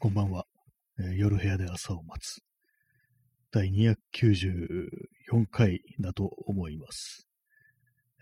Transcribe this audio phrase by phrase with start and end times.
[0.00, 0.44] こんばんは、
[1.00, 2.40] えー夜部屋で朝を待つ。
[3.50, 7.26] 第294回だと思います。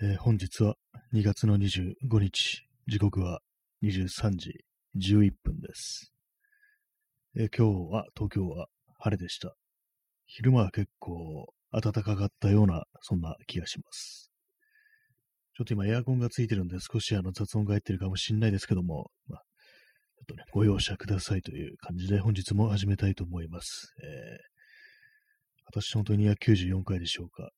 [0.00, 0.76] えー本日は
[1.12, 3.40] 2月の25日、時刻は
[3.82, 4.64] 23時
[4.96, 6.14] 11分です。
[7.36, 8.68] えー今日は東京は
[8.98, 9.54] 晴れでした。
[10.24, 14.32] 昼間は結構暖かかったような、そんな気がします。
[15.52, 19.42] ちょっと今エアコンがついてるんで少しあの雑音が入ってるかもしれないですけども、ま
[20.16, 23.94] ちょっとね、ご容赦くださいという感じで本日も始めたいと思います。
[24.02, 24.08] えー、
[25.66, 27.50] 私本当に294回でしょうか。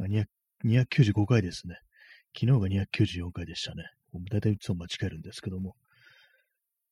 [0.00, 0.04] あ
[0.64, 1.76] 295回ですね。
[2.38, 3.84] 昨日が294回でしたね。
[4.12, 5.74] もう大体いつも間違えるんですけども。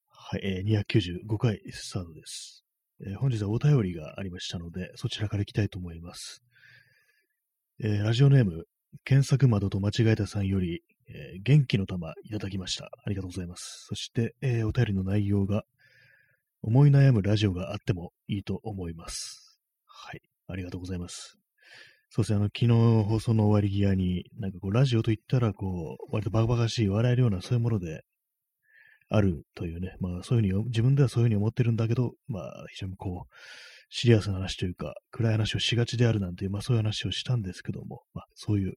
[0.08, 2.64] はい、えー、295回スタートです。
[3.00, 6.42] えー本日はお便りがありましたので、そちらから行きたいと思います。
[7.82, 8.64] えーラジオネーム、
[9.04, 10.82] 検索窓と間違えたさんより、
[11.16, 12.90] えー元気の玉いただきました。
[13.04, 13.86] ありがとうございます。
[13.88, 15.64] そして、えーお便りの内容が、
[16.62, 19.58] 思い悩むラジオがあってもいいと思います。
[19.86, 20.20] はい。
[20.48, 21.38] ありがとうございます。
[22.10, 28.02] そうですね、あの、昨日放送の終わり際に、なんかこう、ラジオと言ったら、こう、割とバカバカしい、笑えるような、そういうもので、
[29.08, 33.34] あるというね、まあ、そういうふうに、自分ではそういうふうに思ってるんだけど、まあ、非常にこう、
[33.88, 38.74] シリアスな話というか、暗い話をしがちであるなんていう、まあ、そういう話をしたんですけども、まあ、そういう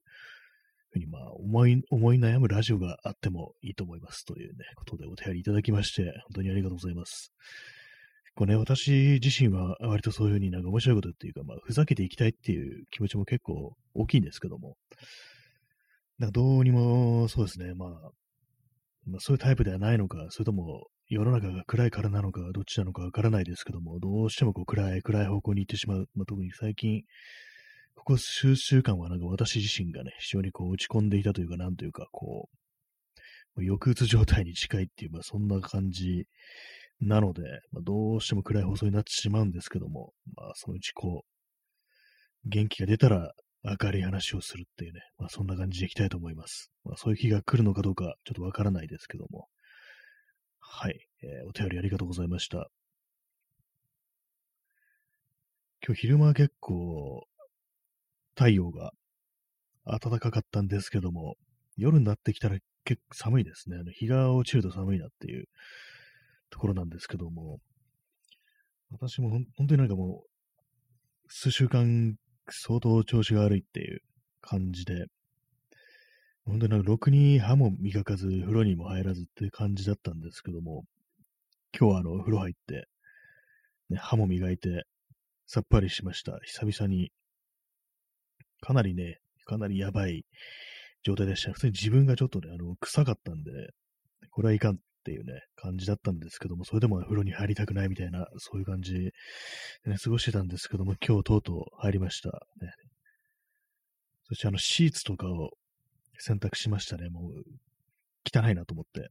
[0.90, 7.32] ふうに、まあ、思い、思い悩むラジオがあってもいいと思いますというね、ことでお便りいただきまして、本当にありがとうございます。
[8.34, 14.76] こうね、私自身は割とそういうふうになんか面白いことっていうか、まあ、ふざけていきたいっていう気持ちも結構大きいんですけども、
[16.18, 17.90] なんかどうにも、そうですね、まあ、
[19.06, 26.08] まあ、そういうタイプではないのか、それとも世の中が暗いからなのか、どっちなのかわからないですけども、どうしてもこう暗い、暗い方向に行ってしまう。
[26.14, 27.02] まあ、特に最近、
[28.00, 32.48] ここ数週間はなんか私自身がね、非常にこう落ち込んでいたというか、なんというか、こ
[33.56, 36.24] う、抑うつ状態に近いっていう、まあそんな感じ
[37.02, 43.34] なので、まあ、どうしても暗い放送になってしまうんですけども、まあそのうちこう、元気が出たら
[43.64, 46.70] 明るい話をするっていうね、まあそんな感じでいきたいと思います。
[46.84, 49.48] まあそういう日が来るのかどうかちょっとわからないですけども。
[50.58, 52.70] はい、えーお便りありがとうございました。
[55.86, 57.26] 今日昼間は結構
[58.34, 58.92] 太陽が
[59.84, 61.36] 暖かかったんですけども、
[61.76, 63.76] 夜になってきたら結構寒いですね。
[63.80, 65.44] あの日が落ちると寒いなっていう
[66.50, 67.58] ところなんですけども、
[68.90, 70.30] 私も本当になんかもう、
[71.28, 72.16] 数週間
[72.48, 74.00] 相当調子が悪いっていう
[74.40, 75.06] 感じで、
[76.44, 80.84] 本当になんかろくに歯も磨かず、風呂にも入らずっていう感じだったんですけども、
[81.78, 82.88] 今日はあの、風呂入って、
[83.90, 84.84] ね、歯も磨いて、
[85.46, 86.38] さっぱりしました。
[86.44, 87.12] 久々に、
[88.60, 90.24] かなりね、かなりやばい
[91.02, 91.52] 状態でした。
[91.52, 93.50] 普通に自分がちょっとね、あの、臭かったんで、
[94.30, 99.12] これはいかんっていうね、感じだったんですけども、それでも風呂に入りたくないみたいな、そういう感じで
[99.86, 102.28] ね、過ごしてたんですけども、今日とうとう入りました。
[102.60, 102.72] ね、
[104.24, 105.50] そしてあの、シーツとかを
[106.18, 107.08] 選択しましたね。
[107.08, 107.32] もう、
[108.24, 109.10] 汚いなと思って。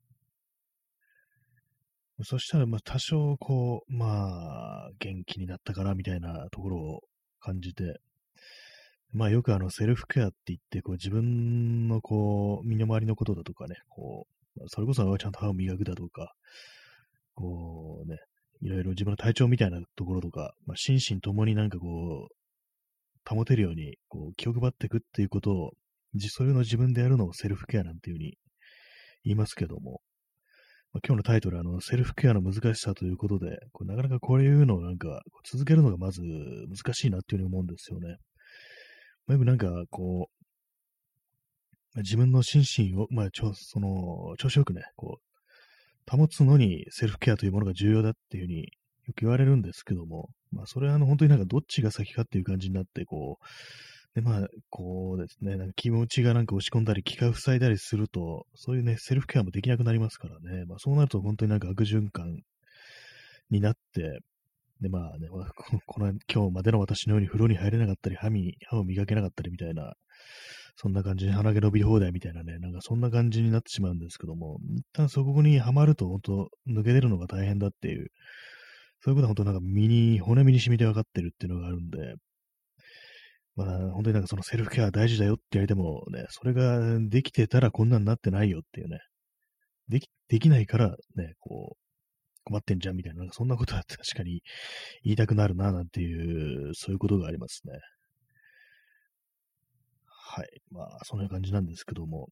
[2.23, 7.01] そしたら、まあ、多少、こう、まあ、元気になったかな、みたいなところを
[7.39, 7.99] 感じて、
[9.11, 14.27] まあ、よくあの、セルフケアって言って、こう、自分の、こう、身の回りのことだとかね、こ
[14.57, 16.33] う、それこそちゃんと歯を磨くだとか、
[17.33, 18.17] こうね、
[18.61, 25.71] いろいろ自分の体調みたいなところとか、まあ、心身ともになんかこう、保てるように、こう、気を配っていくっていうことを、
[26.15, 28.37] じそういうのを自分でやるのをセルフケアなんていうふうに
[29.23, 30.01] 言いますけども、
[30.91, 38.17] まあ、今日のタイトル、あの、セルフケアの難しさということで、こうなかなかこういうのをなんか、続けるのがまず難しいなっていうふうに思うんですよね。
[39.29, 40.45] まあ、よくなんか、こう、
[41.93, 48.61] まあ自分の心身を、まあ、ちょ、その、調子よくね、こう、保つのにセルフケアというものが重要だっていうふうに
[49.05, 53.45] よく言われるんですけども、まあ、それはあの、本当になんかどっちが先かっていう感じになって、こう、
[54.15, 60.65] で、まあ、こうですね、なんか気持ちがなんか押し込んだり、気が塞いだりすると、そういうね、セルフケアもできなくなりますからね。
[60.65, 62.41] まあ、そうなると本当になんか悪循環
[63.51, 64.21] になって、
[64.81, 65.27] で、まあね、
[65.85, 69.93] この今日までの私のように風呂に入れなかったり、歯み歯を磨けなかったりみたいな、
[70.75, 78.11] そんな感じで鼻毛伸び放題みたいなね、なんかそんな感じになってしまうんですけども、一旦そこにはまると本当抜け出るのが大変だっていう、
[79.01, 82.15] そういうことは本当なんか身に、骨身に染みて分かってるっていうのがあるんで、
[83.55, 86.79] まあ、本当になんかそのセルフケア大事だよって言われてもね、それが
[87.09, 88.99] できてたらこんなんなってないよっていうね、
[89.89, 91.88] でき、できないからね、こう、
[92.43, 94.41] 困ってんじゃんみたいな、なんかそんなことは確かに
[95.03, 97.73] 言いたくなるな、なんていう、そういうことがありますね。
[100.05, 100.61] はい。
[100.71, 102.29] まあ、そんな感じなんですけども。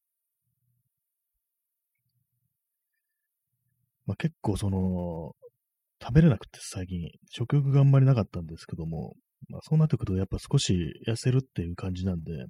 [4.06, 5.36] まあ、結構その、
[6.02, 9.16] 食べれなくて最近、食欲があんまりなかったんですけども、
[9.50, 10.76] まあ、そうなってくるとやっぱ少し
[11.08, 12.46] 痩せるっていう感じなんで、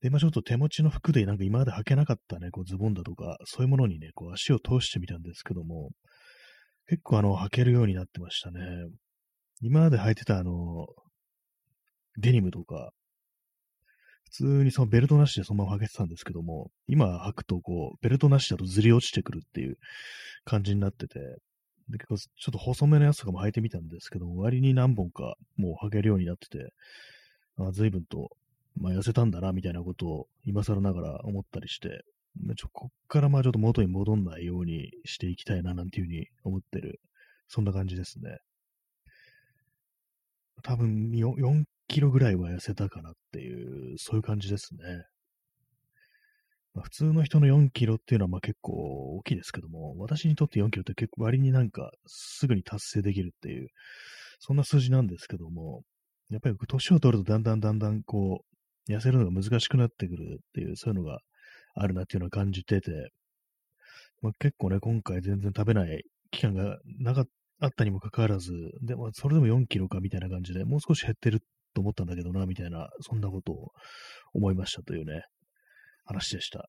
[0.00, 5.92] で、まあちょっと手持ちの服でなんか今まで履けなかったね、こうズボンだとか、そういうものにね、こう足を通してみたんですけども、
[6.86, 8.60] 結構あの、履けるようになってましたね。
[9.62, 10.86] 今まで履いてたあの、
[12.18, 12.92] デニムとか、
[14.24, 19.78] 普通にそのベルトなしでそのまま履けてたんですけども、今履くとこう、ベルトなしだとずり落ちてくるっていう
[20.44, 21.18] 感じになってて、
[21.88, 26.72] で結構ちょっと細めのやつとかも履いてみたんですけども、割に何本かもう履けるようになってて、
[27.58, 28.30] あ随分と、
[28.76, 32.02] まあ、痩せたんだな、みたいなことを今更ながら思ったりして、
[32.56, 37.00] ちょこっからまあちょっと元に戻んないようにしていきたいな、なんていうふうに思ってる、
[37.48, 38.38] そんな感じですね。
[40.62, 45.04] 多分 4, 4キロぐらいは痩せたかなっていう、そういう感じですね。
[46.74, 53.68] まあ、普通の人の4キロっていうのはまあ結構大きいですけども、私にとって4キロって結構割になんかすぐに達成できるっていう、
[54.40, 55.82] そんな数字なんですけども、
[56.30, 58.44] やっぱり年を取るとだんだんだんだんこ
[58.88, 61.20] う、痩せるのが難しくなってくるっていう、そういうのが
[61.74, 63.10] あるなっていうのは感じてて、
[64.22, 67.24] まあ、結構ね、今回全然食べない期間がなか
[67.60, 71.40] あったにもかかわらず、でもそれでも4キロかみたいな感じで、もう少し減ってる
[71.74, 73.72] と思ったんだけどな、みたいな、そんなことを
[74.32, 75.22] 思いましたというね、
[76.04, 76.68] 話でした。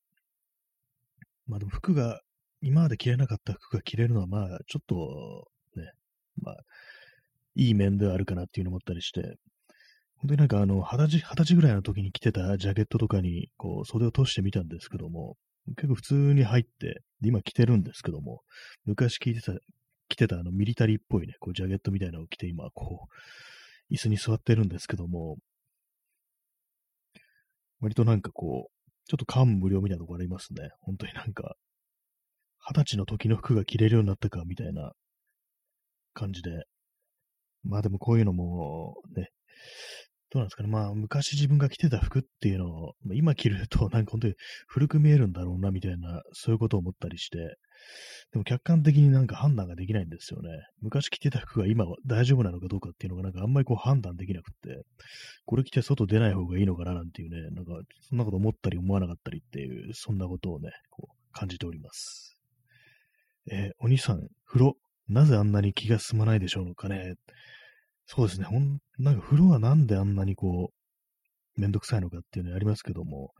[1.46, 2.20] まあでも服が、
[2.60, 5.48] 今まで着れなかった服が着れるのは、まあちょっと
[5.78, 5.90] ね、
[6.42, 6.56] まあ、
[7.54, 9.36] いい面ではあるかなっていうのを思ったりして、
[10.26, 15.36] 本当になんかあの、二十歳、二十歳ぐらいの時に着てたジャケットとかに、こう、袖を通してみたんですけども、
[15.76, 18.42] 結構普通に入って、今着てるんですけども、
[18.84, 19.52] 昔着てた、
[20.08, 23.06] 着てたあのミリタリーっぽいね、こうジャケットみたいなのを着て今、こ
[23.88, 25.36] う、椅子に座ってるんですけども、
[27.78, 30.70] 割となんかこう、ちょっと感無量みたいなとこありますね。
[30.80, 31.54] 本当になんか、
[32.68, 34.90] 二十歳の時の服が着れるようになったか、みたいな
[36.14, 36.64] 感じで。
[37.62, 39.30] まあでもこういうのも、ね、
[40.30, 40.68] どうなんですかね。
[40.68, 44.34] まあ昔自分が着てた服っていうのを、今着るとなんか本当に
[44.66, 47.38] 古く見えるんだろうな、みたいな、そういうことを思ったりして、
[48.32, 50.48] でも客観的になんか判断ができないんですよね。
[50.80, 54.82] 昔着てた服が今は大丈夫なのかどうかっていうのがなんかあんまりこう判断できなくて、
[55.44, 57.72] これ着て外出ない方がいいのかななんていうね、なんか
[58.08, 62.36] そんなこと思ったり思わなかったりっていう、そんなことをね、こう感じております。
[63.50, 64.76] えー、お兄さん、風呂、
[65.08, 67.14] なぜあんなに気が進まないでしょうかね。
[68.06, 70.70] そうですね、ほん、なんか風呂はなんであんなにこ
[71.56, 73.32] う、めんどくさいのかっていうのありますけども、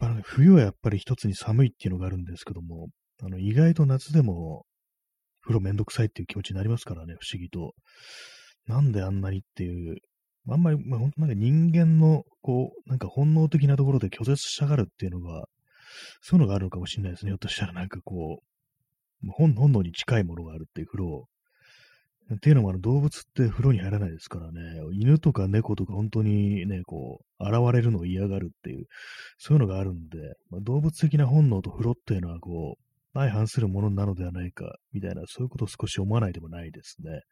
[0.00, 2.88] やっぱ冬はやっぱり一つに寒いっていうのがあるんですけども、
[3.22, 4.64] あの、意外と夏でも
[5.42, 7.74] 風呂めんどくさいっていう気持ちになりますからね、不思議と。
[8.66, 9.96] なんであんなにっていう、
[10.48, 15.44] あんまり、まあ、本当なんか人間の、こう、なんか本能的なところで拒絶したがるっていうのが、
[16.22, 17.30] そういうのがあるのかもしれないですね。
[17.30, 21.28] ひょっとしたらなんかこう、本本能に近いものがあるっていう風呂
[22.36, 24.60] っていうのもあの動物って風呂に入らないですからね、
[24.92, 28.86] 犬とか猫とか本当にね、こう、現れるのを嫌がるっていう、
[29.38, 30.18] そういうのがあるんで、
[30.48, 32.84] まあ、動物的な本能と風呂っていうのはこう、
[33.14, 37.22] 相反するものなのではないか、みたいな、そういうことを少し思わないでもないですね。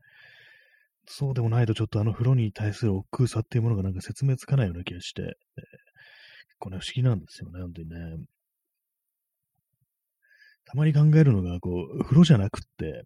[1.07, 5.39] そうでもないと、ちょっとあの風呂に対する億劫さっていうものがなんか説明つかないような気がして、えー、結
[6.59, 7.97] 構ね、不思議なんですよね、本当にね。
[10.65, 13.05] たまに考えるのが、こう、風呂じゃなくって、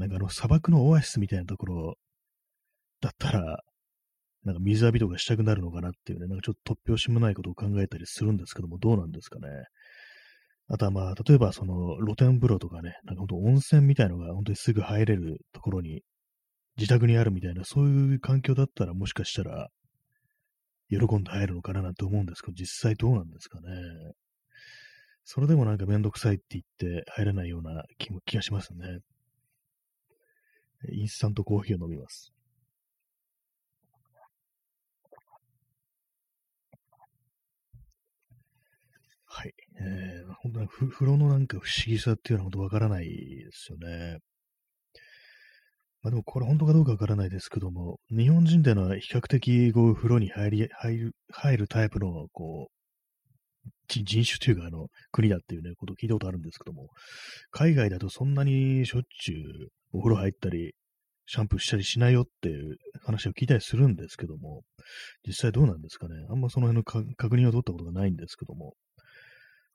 [0.00, 1.94] なんかあの砂漠のオアシスみたいなところ
[3.00, 3.62] だったら、
[4.44, 9.46] なんか水浴びとかしたくなるのかなっていうね、なんかちょっと突拍子もないことを考えたりするんですけども、どうなんですかね。
[10.68, 16.02] あとはまあ、例えばその露天風呂とかね、なんか本当温泉みたいのが本当にすぐ入れるところに
[16.78, 19.68] 自宅にあるみたいな、そういう環境だったらもしかしたら
[20.88, 23.68] 喜んで入るのかななんて思うんですけど、実際どうなんですかね。
[25.24, 29.00] それでもなんかめんどくさいって言って入れないような気も気がしますね。
[30.88, 32.32] インスタントコーヒーを飲みます。
[39.26, 39.54] はい。
[39.80, 44.18] えー、本当に風呂のなんか不思議さっていうのは本当わからないですよね。
[46.02, 52.79] まあでもこれ本当かどうかわからないですけども、日本人っていうのは比較的こう風呂に入り、入る、入るタイプのこう、
[54.04, 56.88] 人種というかあの国だっていうね、ことを聞いたことあるんですけども、
[57.50, 60.74] 海外だとそんなにしょっちゅうお風呂入ったり、
[61.26, 64.62] シャンプーしたりしないよっていう話を聞いたりするんですけども、
[65.26, 66.14] 実際どうなんですかね。
[66.28, 68.74] あんまその辺の確認を取ったことがないんですけども、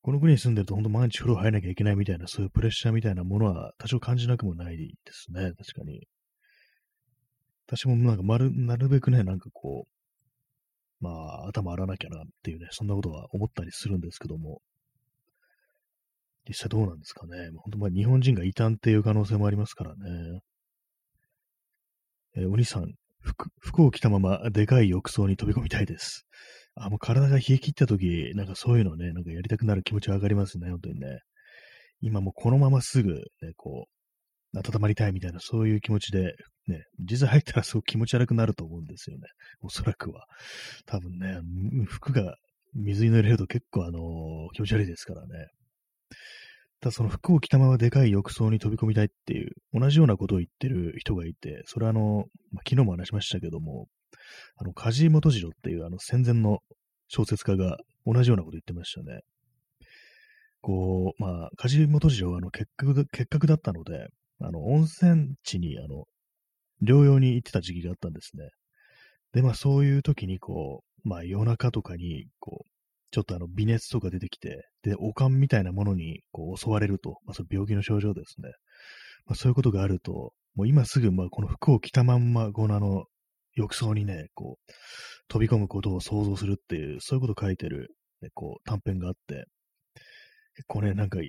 [0.02, 6.08] この国に住んでると本当毎日風呂入らなきゃいけないみたいな、そういうプレッシャーみたいなものは多少感じなくもないですね、確かに。
[7.68, 9.95] 私もなんかまる、なるべくね、なんかこう、
[11.06, 14.62] まあ、頭洗わなきゃなっていうね、そんなことは思ったりするんですけども、
[16.48, 17.50] 実際どうなんですかね。
[17.58, 20.40] 本当まあ日本人が異端っていう可能性もありますからね。
[22.38, 26.26] えー、お兄さん、服、服を着たままでかい浴槽に飛び込みたいです。
[26.76, 31.20] あ、もう体が冷え切った時、なんかそういうのね、なんかやりたくなる気持ちは上がりますね、本当にね。
[32.02, 33.95] 今もうこのまますぐ、ね、こう、
[34.56, 36.36] 温まりたいみたいな、そういう気持ちで、
[36.68, 39.24] ね、実際入ったらすごく気持ち悪くなると思うんですよね。
[39.62, 40.26] おそらくは。
[40.86, 41.40] 多分ね、
[41.88, 42.36] 服が
[42.74, 44.02] 水に濡れると結構あのー、
[44.54, 45.48] 気持ち悪いですからね。
[46.82, 53.88] ただその服を着たままでかい浴槽に飛び込みたいっていう、同じようなことを言ってる人がいて、それはあの、まあ、昨日も話しましたけども、
[54.58, 56.60] あの、梶井元次郎っていうあの戦前の
[57.08, 59.22] 小説家が同じようなこと言ってましたね。
[60.62, 64.08] こう、まあ、梶井元次郎はあの結核結核だったので、
[64.42, 66.06] あの、温泉地にあの、
[66.84, 68.50] 療養に行ってた時期があったんですね。
[69.34, 72.70] で、まあそういう時にこう、まあ夜中とかに、こう、
[73.12, 78.50] ちょっとあの微熱とか出てきて、で、おかんみたいなものにこう襲われると、まあそ病気の症状ですね。
[79.26, 83.06] まあそういうことがあると、もう今すぐまあこの服を着たまんま、このあの、
[83.56, 84.72] 浴槽にね、こう、
[85.30, 89.46] 飛び込むことを想像するっていう、そういうことを書いてる、ね、こう、短編があって、
[90.56, 91.20] 結構ね、なんか、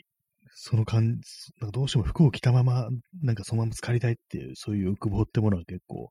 [0.58, 2.88] その感じ、なんかどうしても服を着たまま、
[3.22, 6.10] なんかそのまま浸かりたいっていう、そういう欲望ってものは結構、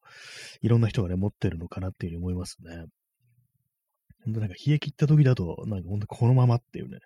[0.62, 2.86] いろんな人がね、持ってるのかなっていうふうに思いますね。
[4.24, 7.00] ほんとなんか冷え切った時だと、なんかほんとこのままっていうね。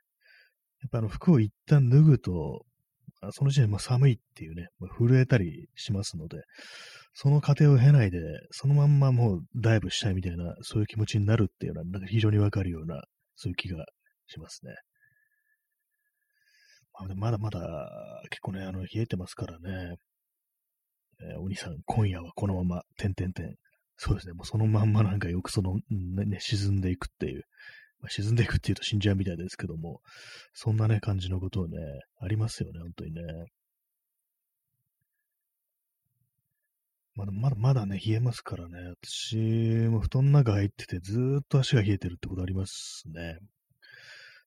[0.81, 2.65] やっぱあの服を一旦脱ぐと、
[3.31, 4.67] その時点で寒いっていうね、
[4.98, 6.41] 震えたりしますので、
[7.13, 8.19] その過程を経ないで、
[8.51, 13.01] そのまんまもうダイブしたいみたいな、そういう気持ちになるっていうのは、なんか非常にわかるような、
[13.38, 13.86] そういう気が
[14.27, 14.74] しますね。
[17.15, 17.60] まだまだ
[18.29, 19.96] 結構ね、あの、冷えてますからね。
[21.22, 23.56] えー、お兄さん、今夜はこのまま、てんてんてん。
[23.98, 27.44] そうですね、もうそのまんまなんかよくその、ね、ね沈んでいくっていう、
[28.00, 30.00] まあ、沈んでいくっていうと死んじゃうみたいですけども、
[30.53, 31.77] そんなね、感じのことをね、
[32.22, 33.22] ありますよね、本当にね。
[37.15, 38.77] まだまだまだね、冷えますからね。
[39.03, 39.36] 私
[39.89, 43.39] も布団の中入っててずーっと足が冷えてるってことありますね。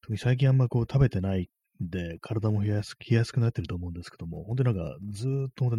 [0.00, 1.50] 特に最近あんまこう食べてない
[1.90, 5.70] で、体も冷やす冷やすくなってると思うんですけども、本当になんかずっと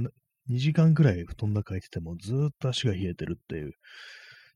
[0.50, 3.74] 2時間くらい布団の中入っててもずっと足が冷えてるっていう、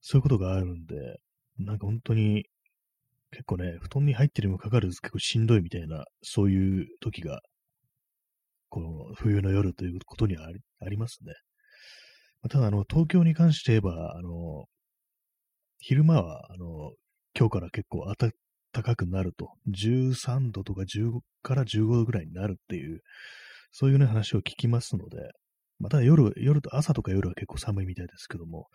[0.02, 1.20] そういうことがあるんで、
[1.60, 2.46] なんか本当に
[3.32, 7.42] 結構ね、布団に入ってるにもかかる結構しんどいみたいな、そういう時が、
[8.70, 10.48] この冬の夜ということには
[10.82, 11.34] ありますね。
[12.50, 14.66] ただ、あの、東京に関して言えば、あの、
[15.80, 16.94] 昼間は、あの、
[17.38, 18.32] 今日から結構暖
[18.84, 23.02] かくなると、13度とか10から15度ぐらいになるっていう、
[23.72, 25.32] そういうね、話を聞きますので、
[25.80, 28.68] まただ夜、夜と朝とか夜は結構寒いみたいですけども、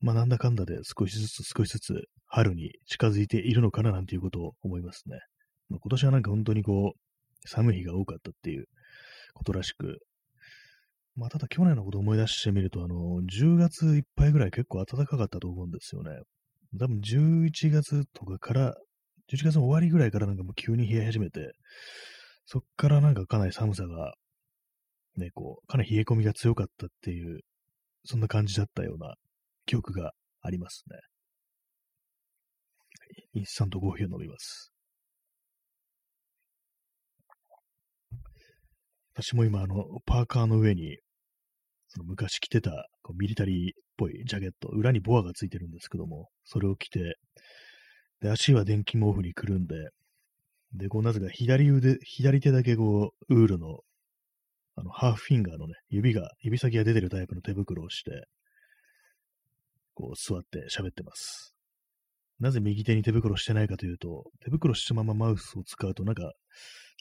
[0.00, 5.18] まあなんだかんだで少しずつ少しずつ春に近づいているのかななんていうことを思いますね。
[5.68, 8.66] ま、今年はなんか本当にこう、寒い日が多かったっていう
[9.34, 9.98] ことらしく、
[11.14, 16.10] まあ、ただ去年のことを思い出してみると、あの、10月いっぱいぐらい結構暖かかったと思うんですよね。
[16.78, 18.74] 多分11月とかから、
[19.30, 21.52] 11月の終わりぐらいからなんかもう急に冷え始めて、
[22.46, 24.14] そっからなんかかなり寒さが、
[25.16, 27.40] ね、こう、かなり冷え込みが強かったっていう、
[28.04, 29.14] そんな感じだったような
[29.66, 30.96] 記憶がありますね。
[33.34, 34.72] インスタントコーヒーを飲みます。
[39.14, 40.98] 私も今、あの、パーカーの上に、
[41.88, 47.16] その昔着てたこうミリタリーっぽいジャケット、裏にボアがついてるんですけども、それを着て、
[48.22, 49.74] で、足は電気毛布にくるんで、
[50.72, 53.80] で、こう、なぜか左腕、左手だけこう、ウールの、
[54.76, 58.26] あの、ハーフフィンガーのね、指が、指先が出てるタイプの手袋をして、
[59.94, 61.54] こう、座って喋ってます。
[62.38, 66.32] なぜ右手に手袋してないかというと、手袋したままマウスを使うと、なんか、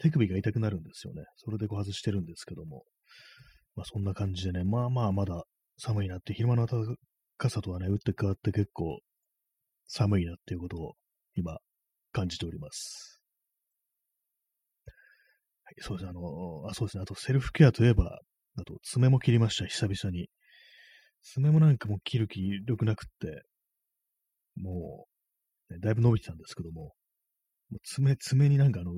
[0.01, 1.23] 手首が痛くなるんですよね。
[1.37, 2.83] それでこう外してるんですけども。
[3.75, 5.43] まあそんな感じでね、まあまあまだ
[5.77, 6.95] 寒いなって、昼間の暖
[7.37, 8.99] かさとはね、打って変わって結構
[9.87, 10.93] 寒いなっていうことを
[11.35, 11.57] 今
[12.11, 13.21] 感じております。
[15.63, 18.19] はい、そうですね、あの、あ、そうですね、あとセルフケアといえば、
[18.57, 20.29] あと爪も切りました、久々に。
[21.23, 23.43] 爪もなんかもう切る気力なくって、
[24.57, 25.07] も
[25.69, 26.93] う、ね、だいぶ伸びてたんですけども、
[27.69, 28.93] もう爪、爪になんかあの、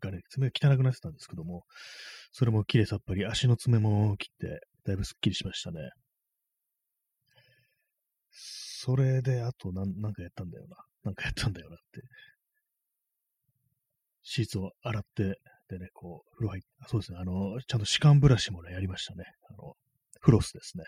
[0.00, 1.64] がね、爪が汚くなってたんですけども、
[2.32, 5.90] それも綺麗さっぱり、足の爪も切って、だいぶスッキリしましたね。
[8.88, 10.76] それで、あとなん、なんかやったんだよな。
[11.04, 12.00] なんかやったんだよなって。
[14.22, 19.24] シーツを洗って、でね、こう、風呂入って、そうですね、あの、ちゃんと歯間ブラシもね、やりましたね。
[19.50, 19.74] あの、
[20.20, 20.84] フロスですね。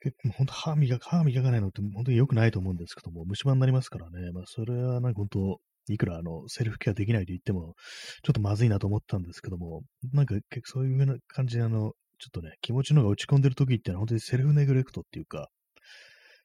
[0.00, 4.30] 結構、本当歯磨か、歯磨かないのって本当に良くないと思うんですけども、虫歯になりますからね。
[4.32, 7.74] まあ、それはなんか本当、いくらあの、セルフケアできないと言っても、
[8.22, 9.80] ちょっとまずいなと思ったんですけども、
[10.12, 15.48] なんか結構そういう風な感じであの、ちょっとね、気持ちの方が落ち込んでる時ってのは本当にセルフネグレクトっていうか、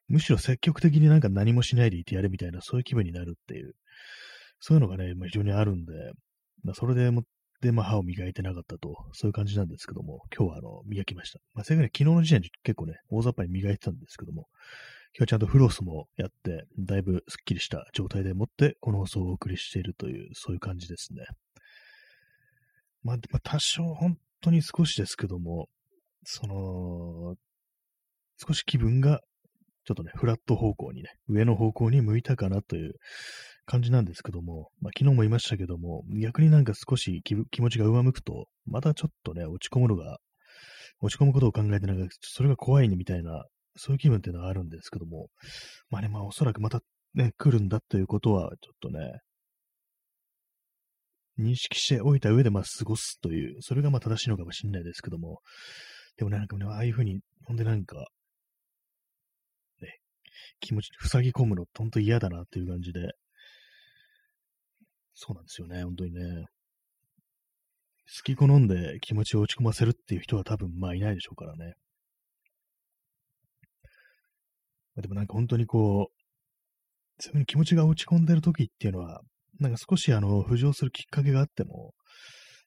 [0.08, 3.76] むしろ積極的になんか何もしないでいてやるみたいな、そういう気分になるっていう、
[4.60, 5.94] そういうのがね、まあ、非常にあるんで、
[6.64, 7.24] まあ、それでも
[7.62, 11.40] で、まあ、歯を磨いてなかったと、そういう感じなんですけども、今日はあの、磨きました。
[11.54, 14.48] まあ、正確に昨日の時点で結構ね、大雑把に磨いてたんですけども、
[15.18, 21.26] 今日はちゃんとフロスもやって、だいぶスッキリした状態でもって、この放送をお送りしているという、そういう感じですね。
[23.04, 25.70] まあ、まあ、多少本当に少しですけども、
[26.24, 27.36] その、
[28.46, 29.22] 少し気分が、
[29.86, 32.94] ちょっとね、フラット方向にね、上の方向に向いたかなという
[33.66, 40.18] 感じなんですけども、まあ、昨日も言いましたけども、逆になんか少し気持ちが上向くと、またちょっとね、落ち込むのが、
[41.02, 45.30] 落ち込むことを考えてなんか、それが怖いねみたいな、そういう気分っていうのはあるんですけども、
[45.90, 46.82] まあね、まあおそらくまた
[47.14, 49.20] ね、来るんだということは、ちょっとね、
[51.38, 55.42] 認識しておいた上でまあ過ごすという、それがまあ正しいのかもしれないですけども、
[56.18, 58.08] でもね、なんかね、ああいうふうに、ほんでなんか、
[60.66, 63.12] 気持ち、塞ぎ込むの、ほんと嫌だなっていう感じで、
[65.14, 66.46] そうなんですよね、本当にね。
[68.08, 71.74] 好き好んで気持ちを落ち込ませるっていう人は多分まあいないでしょうからね。
[74.98, 76.16] でもなんか本当にこう、
[77.20, 79.22] そういうに気持ちが落ち込んでる時っていうのは、
[79.60, 81.94] なんか少しあの、浮上するきっかけがあっても、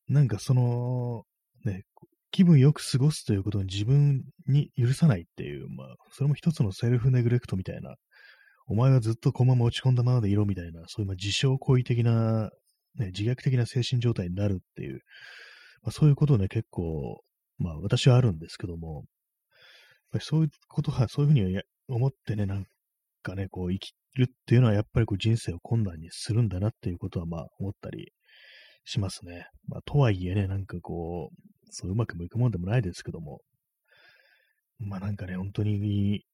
[0.08, 1.24] なんかその、
[1.64, 1.84] ね、
[2.30, 7.96] 気分よく過ごすということに自分に許さないっていう、まあ、それも一つのセルフネグレクトみたいな
[8.70, 12.50] お前はずっとこのまま落ち込んだままでいろみたいな、そういうま自傷行為的な、
[12.96, 15.00] ね、自虐的な精神状態になるっていう、
[15.82, 17.22] まあ、そういうことをね、結構、
[17.56, 19.04] まあ私はあるんですけども、やっ
[20.12, 22.66] ぱりそういうことは、そういうふうに思ってね、なん
[23.22, 28.12] かね、こう生きるっていうのはやっぱりこう人生を困難にするんだなっていうことはまあ思ったり
[28.84, 29.46] しますね。
[29.66, 33.40] まあとはいえね、なんかこう、そううまくもいくもんでもないですけども、
[34.78, 36.24] まあなんかね、本当に。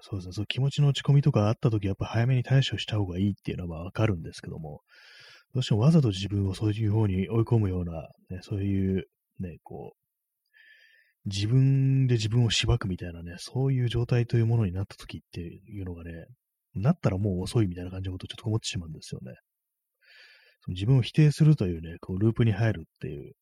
[0.00, 4.82] そうですね、そう気持ちの落ち込みとかあった時やっぱ早めに対処した方がいいっていうのはわかるんですけども、
[5.54, 9.06] どうしてもわざと自分をそういう方に追い込むような、ね、そういう、
[9.40, 16.12] ね、こう、自分で自分を縛くみたいなね、そういう状態というものになった時っていうのがね、
[16.74, 19.34] なったらもう遅いみたいな感じのことをちょっと思ってしまうんですよね。
[20.68, 23.32] 自分を否定するというね、こうループに入るっていう、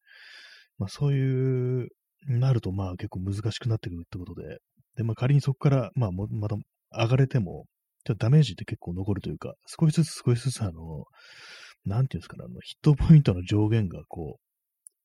[0.78, 1.88] まあそういう、
[2.28, 4.58] なるとまあ結構難しくなってくるってことで、
[4.96, 6.56] で、まあ仮にそこから、まあ、また
[6.92, 7.66] 上がれても、
[8.04, 11.04] ちょっとダメージって結構残るというか、少しずつ少しずつあの、
[11.84, 14.46] なんていうんですかね、あの、ヒットポイントの上限がこう、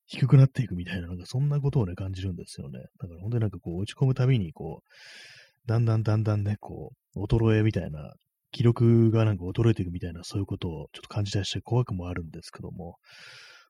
[0.05, 2.79] 低くなっていくみたいな、なんかそんなことをね、感じるんですよね。
[2.99, 8.13] だから本当になんかこう、落ち込むたびに、こう、だんだんだんだんね、こう、衰えみたいな、
[8.51, 12.97] 記録がなんか衰えていくみたいな、そういうことをちょっと感じたりして怖くもあるんですけども、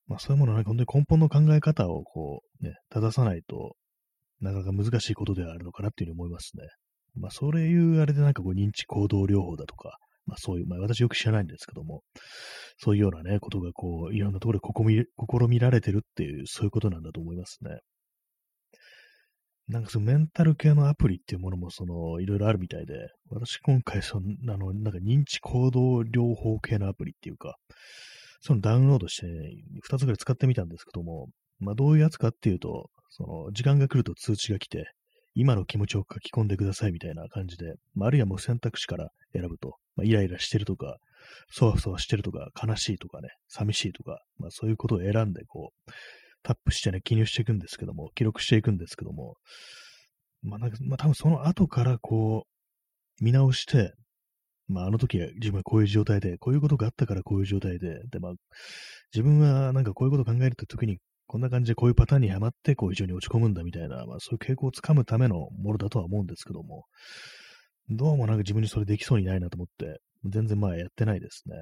[0.07, 3.75] まあそういうものなんか本当に根本の考え方をこう、ね、正さないと、
[4.41, 6.63] なかなか難しいことではあるのかなっていうふうに思いますね。
[7.15, 12.01] まあ、それいうあれでなんかこう認知行動療法だとか、まあそういう、まあ私よく知らないんですけども、
[12.77, 17.79] そういうようなね、ことがこう、いろんなところで試み試みられてるっていう、そういうことなんだと思いますね。
[19.71, 22.93] なんかそのメンタル系のアプリっていうものもその、いろいろあるみたいで、
[23.29, 27.55] 私今回その、あの、なんか認知行動療法系のアプリっていうか、
[28.41, 29.31] そのダウンロードして、ね、
[29.89, 31.29] 2つぐらい使ってみたんですけども、
[31.59, 34.91] まあどういうやつかっていうと、その、時間が来ると通知が来て、
[35.35, 40.97] 今の気持ちを書き込んでくださいみたいな感じで、まあ、あるいはもう選択肢から選ぶと、まあ、イライラしてるとか、
[41.49, 45.91] そわそわしてるとか、悲しいとかね、寂しいとか、まあ、そういうことを選んで、こう、
[46.43, 49.35] タップしてね、記入していくんですけども、記録していくんですけども、
[50.43, 52.45] まあ、なんか、まあ、多分その後からこ
[53.19, 53.93] う、見直して、
[54.67, 58.33] まあ、あの時は自分はこういう状態で、こういうことがあったからこういう状態で、で、まあ、
[59.13, 66.83] 自分はなんかこういうことを考えると時にこんな感じでこういうパターンにはまって、こう非常に落ち込むんだみたいな、まあそういう傾向をつかむためのものだとは思うんですけども、
[67.89, 71.55] どうもなんか自分にそれできそうにないなと思って、全然まあやってないですね。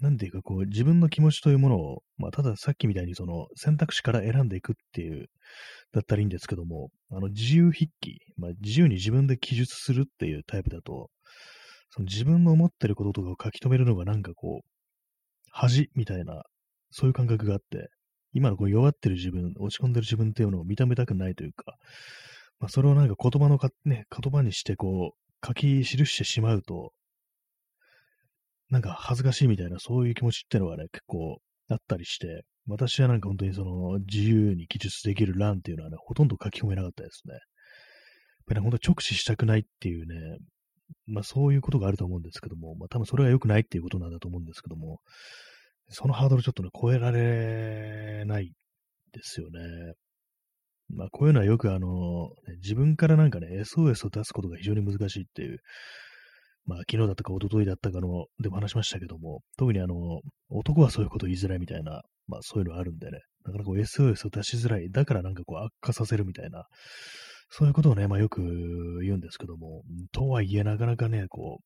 [0.00, 5.26] なんていうかこう自分の気持ちというものを、まあたださっきみたいにその選択肢から選んでいくっていう、
[5.92, 11.10] だったらいいんですけども、あの自由筆記、まあ自由に自分で記述するっていうタイプだと、
[11.90, 14.68] その自分の思ってることとかを書き留めるのがなんかこう、
[15.50, 16.42] 恥みたいな、
[16.90, 17.88] そういう感覚があって、
[18.32, 21.76] 今のこう弱ってる自分、落ち込んでる自分っていうのを認めたくないというか、
[22.60, 26.92] まあ、それをなんか言葉のか、ね、言葉にしてこう、書き記してしまうと、
[28.70, 37.32] なんか恥ずかしいみたいな、そういう気持ちってのはね、結構あったりして、私はなんか本当にその自由に記述できる欄っていうのはね、ほとんど書き込めなかったですね。
[37.32, 37.40] やっ
[38.46, 40.38] ぱり、ね、本当直視したくないっていうね、
[41.06, 45.00] まあそういうことがあると思うんですけども、まあ多分それが良くないっていうことなんだと思うんですけども、
[45.88, 48.52] そのハードルちょっとね、超えられない
[49.12, 49.60] ですよね。
[50.90, 52.30] まあこういうのはよくあの、
[52.62, 55.58] 自分からなんかね、SOS を出すことが非常に難しいっていう、
[56.68, 66.66] まあ昨日だったか一昨日だったかの、でも話しましたけども、特にあの、男はそういうこと言いづらいみたいな、まあそういうのあるんでね、なかなか SOS を出しづらい、だからなんかこう悪化させるみたいな、
[67.48, 68.42] そういうことをね、まあよく
[69.00, 71.64] 言うんですけども、とはいえなかなかね、こう、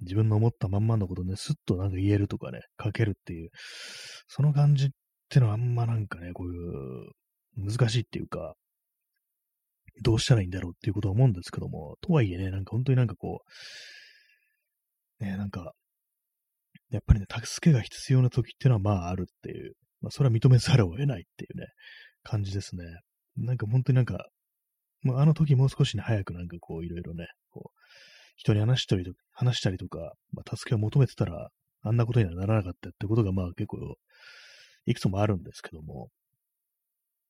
[0.00, 3.50] 自分の思ったまんまのことね、すっとなんか言えるとかね、書けるっていう、
[4.26, 4.88] その感じっ
[5.28, 8.54] てのはあんまなんかね、こういう、難しいっていうか、
[10.02, 13.42] どうしたらいいんだろうっていうことを思うんですけども、とはいえね、なんか本当になんかこ
[15.20, 15.72] う、ね、なんか、
[16.90, 21.66] やっぱりね、助けが必要な時っていうのはまああるっていう、まあそれは認めざるを得ないっていうね、
[22.22, 22.84] 感じですね。
[23.36, 24.26] なんか本当になんか、
[25.02, 27.78] まあ、あの時もう少しね、早くなんかこういろいろね、こう、
[28.36, 31.50] 人に話したりとか、話したりとか、まあ、助けを求めてたら、
[31.82, 33.78] あんなことにはならなかったってことが、まあ結構、
[34.86, 36.08] いくつもあるんですけども、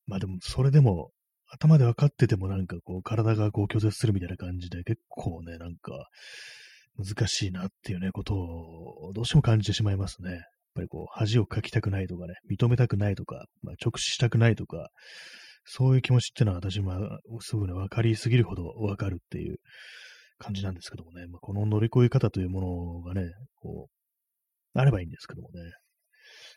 [0.05, 1.11] まあでも、それでも、
[1.51, 6.07] 頭で分かっててもなんかこう、体がこう拒絶するみたいな感じで、結構ね、なんか、
[6.97, 10.31] 難しいなっていうね、ことを、どうしても感じてしまいますね。
[10.31, 10.41] やっ
[10.75, 14.89] ぱりこう、恥をかきたくないとかね、認めたくないとか、まあ、直視したくないとか、
[15.65, 16.93] そういう気持ちっていうのは私も
[17.41, 19.57] すぐね、分かりすぎるほど分かるっていう
[20.37, 25.59] 感じなんですけどもね、まあ、この乗り越え方というものがね、こう、あればいいんですけどもね、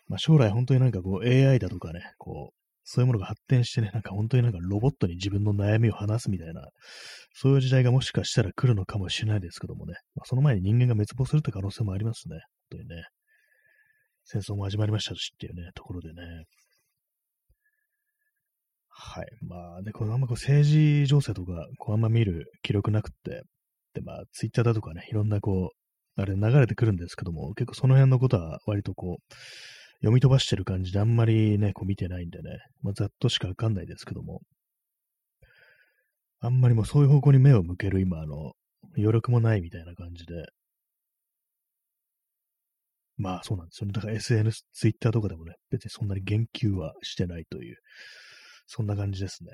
[0.09, 6.69] まあ、将来本当になんかこう AI だとかね、こう、そういうものが発展してね、なんか本当になんかロボットに自分の悩みを話すみたいな、
[7.35, 12.37] そういう時代がもしかしたら来るのかもしれないですけどもね、まあ、その前に人間が滅亡するって可能性もありますね。
[12.71, 13.05] 本当にね。
[14.25, 16.23] 戦争も始まりましたしっていうね、ところでね。
[18.89, 19.27] はい。
[19.47, 23.43] まあね、このあんまこう政治情勢とか、こうあんま見る記録なくって、
[23.95, 29.35] で、まあ、ツイッターだとかね、いろんなこう、あれ流れてくるんですけども、結構その辺のことは割とこう、
[30.03, 34.43] 読み飛ばしてる感じであんまりね、こう見てないんでね、まあ、ざっとしかわかんないですけども、
[36.41, 38.53] あんまりもうそういう方向に目を向ける今、あの、
[38.97, 40.35] 余力もないみたいな感じで、
[43.17, 43.93] まあそうなんですよね。
[43.93, 47.77] だから SNS、ツイッターとかでもね、別にそんなに言及はしてないという、
[48.67, 49.51] そんな感じですね。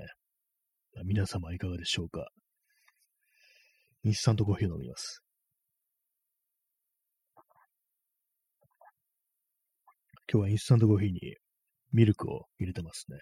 [1.04, 2.26] 皆様いかがでしょうか。
[4.04, 5.22] インスタントコーヒー飲みます。
[10.30, 11.20] 今日はインスタントコーヒーに
[11.92, 13.18] ミルクを入れてますね。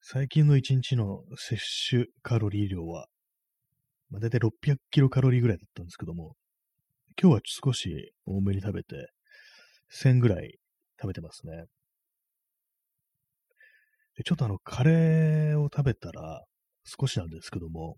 [0.00, 1.60] 最近の1日の摂
[1.90, 3.08] 取カロリー量は、
[4.10, 6.36] まあ、大体600キロカロリーぐらいだったんですけども、
[7.20, 9.10] 今日は少し多めに食べて、
[9.92, 10.56] 1000ぐらい
[11.00, 11.64] 食べてますね。
[14.16, 16.44] でちょっとあの、カレーを食べたら、
[16.84, 17.96] 少しなんですけども、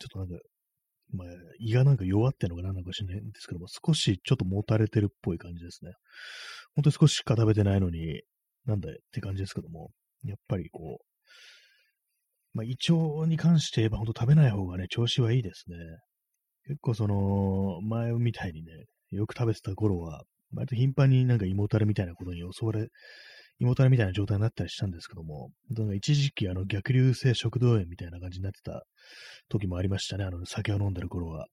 [0.00, 0.34] ちょっとなんか、
[1.12, 5.92] まあ、胃がなんか弱ってんのかななんかしないんですけども、少しちょっともたれてるっぽい感じですね。
[6.74, 8.22] ほんと少ししか食べてないのに、
[8.66, 9.90] なんだって感じですけども、
[10.24, 11.08] やっぱりこう、
[12.54, 15.76] まあ、胃腸に関して言えば、ほんと食べない方がね、調子はいいですね。
[16.66, 18.72] 結構その、前みたいにね、
[19.10, 20.22] よく食べてた頃は、
[20.54, 22.88] 割と頻繁になんか胃もたれみたいなことに襲われ
[23.60, 25.50] 胃もたれみたいな状態になったりしたんですけども、
[25.94, 28.84] 一時期あの逆流性食道炎みたいな感じになってた
[29.48, 31.46] 時もありましたね、あの酒を飲んでる頃は。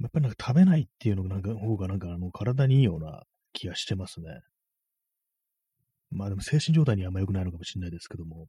[0.00, 3.22] やっぱりなんか食べないっていうのがなんか方がなんかあの体にいいような
[3.52, 4.40] 気がしてますね。
[6.10, 8.46] まあでも精神状態にあんま良くないのかもしれないですけども、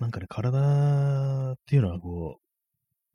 [0.00, 2.38] なんかね、体っていうのはこ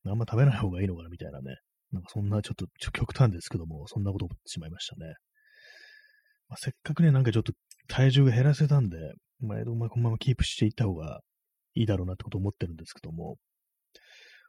[0.06, 1.58] う、あんま食べない方がいいのかなみたいなね、
[1.92, 5.16] なんかそんなちょっと極端ですけども、そんなこと思ってしまいましたね。
[6.48, 7.54] まあ、せっかくね、なんかちょっと
[7.90, 8.98] 体重が減らせたんで、
[9.42, 11.20] まあ、このままキープしていった方が
[11.74, 13.38] いいだろうなってこと思ってるんですけども、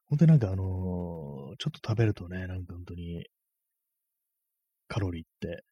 [0.07, 3.24] 本当になんかあのー、ちょっと食べるとね、なんか本当に、
[4.88, 5.64] カロリーって、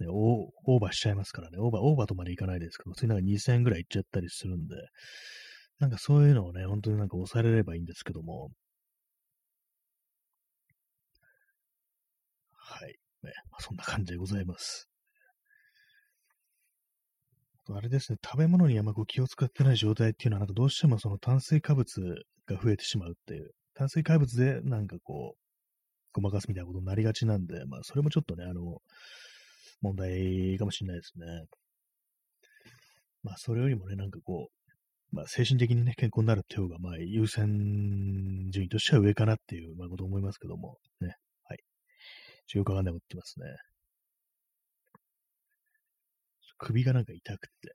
[0.00, 4.74] ね、オーバーしちゃいますからね、オーバー、オーバーとまでいかないですけど、普通になんか2000円ぐらいいっちゃったりするんで、
[5.78, 8.50] なんかそういうのをね、本当になんか抑えれればいいんですけども、
[12.56, 12.98] はい。
[13.22, 14.88] ね、そんな感じでございます。
[17.70, 22.14] あれですね、食べ物にあんまこ気を使ってない状態っていうのは、なんかどうしてもその炭水化物
[22.46, 25.44] が増えてしまうっていう、炭水化物でなんかこう、
[26.12, 28.82] ごまかすみたいなことになりがちなんで、まあそれもちょっとね、あの、
[29.80, 31.26] 問題かもしれないですね。
[33.22, 34.50] まあそれよりもね、なんかこ
[35.12, 41.16] う、まあ精神的にね、健康になるっていう方が、まあ優先順位としては上かなっていう、まあこと思いますけども、ね。
[41.48, 41.58] はい。
[42.46, 43.46] ちょよくわかんないこと言ってますね。
[46.58, 47.72] 首がなんか痛くて、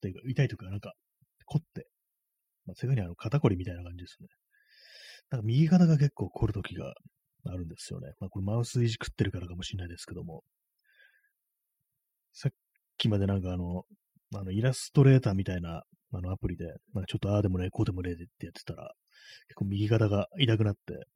[0.00, 0.92] ていうか痛いというかなんか
[1.46, 1.86] 凝って
[2.66, 4.28] まあ、正確にあの肩こりみたいな感じですね。
[5.30, 6.94] なんか右肩が結構凝るときが
[7.46, 8.12] あるんですよね。
[8.20, 10.42] まあこれマウスいじくってるからかもしれないですけども。
[12.32, 12.52] さっ
[12.98, 13.84] きまでなんかあの、
[14.34, 15.82] あのイラストレーターみたいな
[16.12, 18.92] あのアプリで、まあちょっとああでもね、こうでもねってやってたら、
[19.48, 21.06] 結構右肩が痛くなって、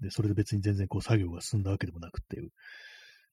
[0.00, 2.50] で、それで別に全然こう作業が進んだわけでもなくっていう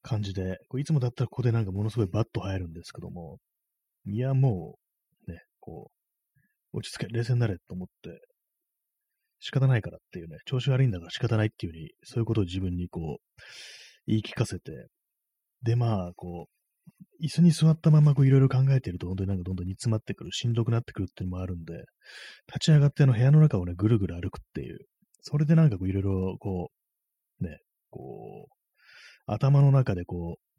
[0.02, 3.38] 感じで、こういつもだったらここでなんかものすごいバッと入るんですけども、
[4.06, 4.78] いや、も
[5.28, 5.90] う、ね、こ
[6.72, 8.20] う、落ち着け、冷静になれと思って、
[9.40, 13.42] 仕方ないからっていうね、調子悪いんだから仕方ないっていうふうに、そういうことを自分にこう、
[14.06, 14.88] 言い聞かせて、
[15.62, 16.60] で、まあ、こう、
[17.22, 21.74] 椅子に座ったままこういろいろ考えてると、本当になんかどんどん煮詰まってくる、しんどくなってくるっていうのもあるんで、
[22.48, 24.78] 立ち上がってあの部屋の中をね、ぐるぐる歩くっていう、
[25.20, 26.70] それでなんかこういろいろこ
[27.40, 27.58] う、ね、
[27.90, 28.59] こう、
[29.32, 30.50] 頭の中でこう、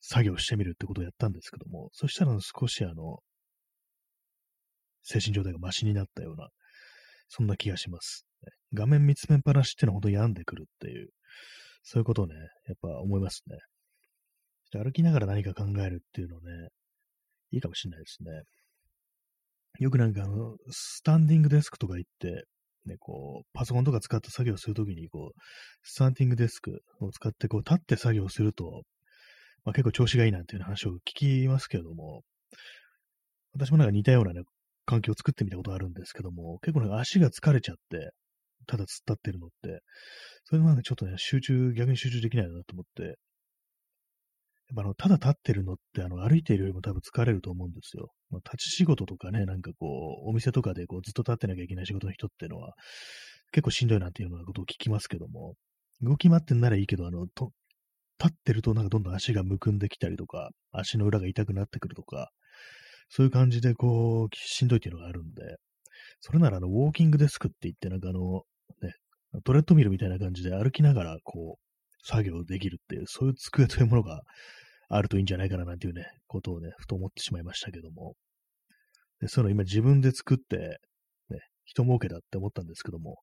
[0.00, 3.20] 作業してみるってことをやったんですけども、そしたら少しあの、
[5.02, 6.48] 精神状態がマシになったような、
[7.28, 8.26] そんな気がします。
[8.74, 11.08] 画面見つめっぱなしってのは本当に病んでくるっていう、
[11.82, 12.34] そういうことをね、
[12.66, 13.56] やっぱ思いますね。
[14.84, 16.68] 歩きながら何か考えるっていうのね、
[17.52, 18.42] いいかもしれないですね。
[19.78, 22.44] よくなんかあの、スタンディングデスクとか行って、
[22.86, 25.40] ね、こう、パソコンとか使って作業するときに、こう、
[25.82, 28.82] スタンディングデスクを使って、こう、立って作業すると、
[29.64, 32.22] まあ、結構調子がいいなんていう話を聞きますけれども、
[33.54, 34.42] 私もなんか似たようなね、
[34.86, 38.10] 環境を作ってみたことあるんですけども、結構なんか足が疲れちゃって、
[38.66, 39.80] ただ突っ立ってるのって、
[40.44, 43.16] それなんかちょっとね、集中、逆に集中できないなと思って、
[44.74, 48.10] ぱあの、ただ立ってるのって、あの、歩いているよりも多分疲れると思うんですよ。
[48.30, 52.74] まあ、立ち仕事とかね、なんかこう、お店とかでこうずっと立ってなきゃいけない仕事の人っていうのは、
[53.52, 55.54] 結構しんどいなっていうようなことを聞きますけども、
[56.00, 57.52] 動き回ってんならいいけど、あの、と
[58.18, 62.30] 立ってるとなんかどんどん足がむくんできたりとか、足の裏が痛くなってくるとか、
[63.08, 65.42] そういう感じでこう、しんどいっていうのがあるんで、
[66.20, 68.42] それならあの、ウォーキングデスクって言って、なんかあの、
[68.80, 68.94] ね、
[69.44, 71.61] トレッドミルみたいな感じで歩きながらこう、
[72.02, 74.22] 作業できるっていう、そういう机というものが
[74.88, 78.14] あるといいんじゃないかななんていうね、ことをね、ふと思ってしまいましたけども。
[79.20, 80.80] でそういうの今自分で作って、
[81.30, 83.18] ね、人儲けだって思ったんですけども、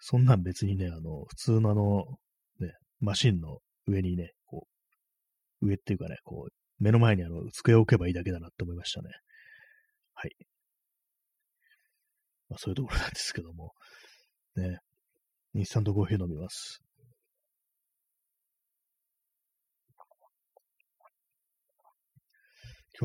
[0.00, 2.04] そんなん別にね、あの、普通のあの、
[2.58, 4.66] ね、マシンの上にね、こ
[5.60, 9.10] う、上っていうかね、こう、目の前にあの、机を置けばいいだけだなって思いましたね。
[10.14, 10.30] はい。
[12.48, 13.72] まあそういうところなんですけども、
[14.56, 14.78] ね、
[15.54, 16.80] 日産とコーヒー飲みます。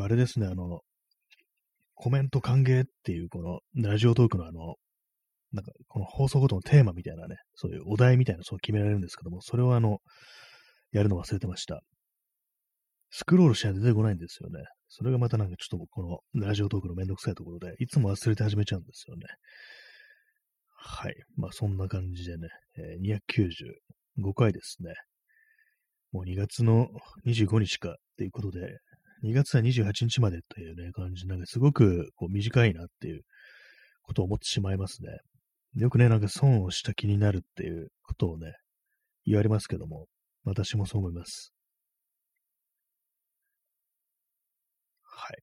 [0.03, 0.81] あれですね、あの、
[1.95, 4.75] コメント歓迎っていう、この、ラジオトークのあの、
[5.51, 9.99] なんか、この放送ごとのテーマみたいなね、そういうお題みたいなそう決められるんですけども、それをあの、
[10.91, 11.81] やるの忘れてました。
[13.09, 14.63] スクロールしないと出てこないんですよね。
[14.89, 19.23] それがまたなんかちょっとこのラジオトークのめんどくさいところで、いつも忘れて始めちゃうんですよね。
[20.75, 21.15] はい。
[21.35, 24.93] まあそんな感じでね、え、295回ですね。
[26.11, 26.89] もう2月の
[27.25, 28.77] 25日かっていうことで、
[29.23, 33.23] 2月は28日までというね、感じなんですごくこう短いなっていう
[34.03, 35.09] ことを思ってしまいますね。
[35.75, 38.53] よくね、なんか損をした気になるっていうことをね、
[39.25, 40.07] 言われますけども、
[40.43, 41.53] 私もそう思います。
[45.03, 45.37] はい、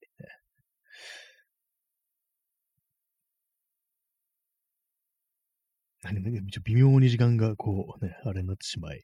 [6.05, 9.03] 何ね、微妙に時間がこうね、あれになってしまい、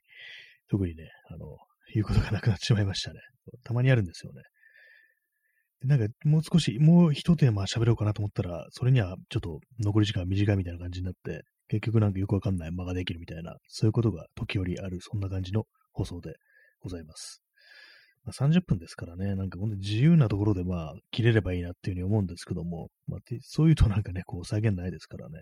[0.69, 1.57] 特にね、あの、
[1.93, 3.19] 言うことがなくなってしまいましたね。
[3.63, 4.41] たまにあるんですよね。
[5.83, 16.35] なんか、もう少し、もう一テーマ喋ろうかなと思ったら、それにはちょっと残り時間短いみたいな感じになって、結局なんかよくわかんない間ができるみたいな、そういうことが時折ある、そんな感じの放送で
[16.81, 17.41] ございます。
[18.23, 25.39] まあ、30分ですからね、なんか本当に自由なところでまあ、切れればいいなっていうふうに思うんですけども、まあ、そういうとなんかね、こう、再現ないですからね。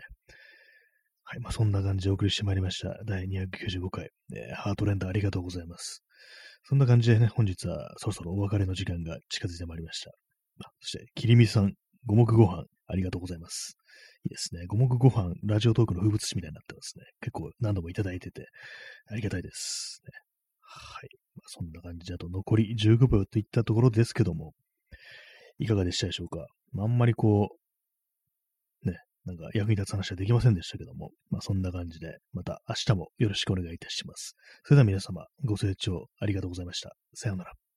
[1.24, 2.98] はい、まあ、そんな感じでお送りしてまいりました。
[3.06, 6.04] 第295回、えー、ハートレンダーありがとうございます。
[6.64, 10.12] そんな感じでね、本日はそろそろお別れの時間が近づいてまいりました。
[10.82, 11.74] そして、きりみさん、
[12.06, 13.76] 五目ご飯、ありがとうございます。
[14.24, 14.66] いいですね。
[14.68, 17.06] 五目ご飯、ラジオトークの風物詩みたいになってますね。
[17.22, 18.48] 結構何度もいただいてて、
[19.08, 20.02] ありがたいです。
[20.06, 20.12] ね、
[20.62, 21.10] はい。
[21.36, 24.54] まあ、そんな感じで、あと残り15秒といったところですけども、
[25.58, 26.48] いかがでしたでしょうか。
[26.72, 27.50] まあ、あんまりこ
[28.84, 34.36] う、ね、なんか役に立つ話はできませんでしたけども、まあそんな感じで、また明日もよろしくお願いいたします。
[34.64, 36.94] それでは皆様、ご清聴ありがとうございました。
[37.14, 37.69] さようなら。